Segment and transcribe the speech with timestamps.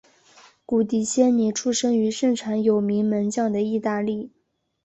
[0.65, 4.31] 古迪仙尼出生于盛产有名门将的意大利。